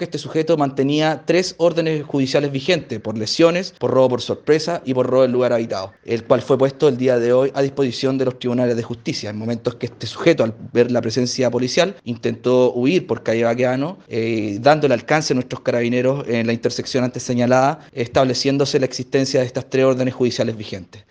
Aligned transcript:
que 0.00 0.06
este 0.06 0.18
sujeto 0.18 0.56
mantenía 0.56 1.24
tres 1.26 1.54
órdenes 1.58 2.04
judiciales 2.04 2.50
vigentes 2.50 2.98
por 3.00 3.18
lesiones, 3.18 3.74
por 3.78 3.90
robo 3.90 4.08
por 4.08 4.22
sorpresa 4.22 4.80
y 4.86 4.94
por 4.94 5.06
robo 5.06 5.24
en 5.24 5.32
lugar 5.32 5.52
habitado, 5.52 5.92
el 6.06 6.24
cual 6.24 6.40
fue 6.40 6.56
puesto 6.56 6.88
el 6.88 6.96
día 6.96 7.18
de 7.18 7.34
hoy 7.34 7.52
a 7.54 7.60
disposición 7.60 8.16
de 8.16 8.24
los 8.24 8.38
tribunales 8.38 8.76
de 8.76 8.82
justicia. 8.82 9.28
En 9.28 9.36
momentos 9.36 9.74
que 9.74 9.86
este 9.86 10.06
sujeto, 10.06 10.42
al 10.42 10.54
ver 10.72 10.90
la 10.90 11.02
presencia 11.02 11.50
policial, 11.50 11.96
intentó 12.04 12.72
huir 12.72 13.06
por 13.06 13.22
calle 13.22 13.44
Baqueano, 13.44 13.98
eh, 14.08 14.58
el 14.58 14.92
alcance 14.92 15.34
a 15.34 15.36
nuestros 15.36 15.60
carabineros 15.60 16.26
en 16.26 16.46
la 16.46 16.54
intersección 16.54 17.04
antes 17.04 17.22
señalada, 17.22 17.80
estableciéndose 17.92 18.80
la 18.80 18.86
existencia 18.86 19.40
de 19.40 19.46
estas 19.46 19.68
tres 19.68 19.84
órdenes 19.84 20.14
judiciales 20.14 20.56
vigentes. 20.56 21.04